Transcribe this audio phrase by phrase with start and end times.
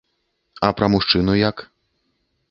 [0.67, 1.61] А пра мужчыну як?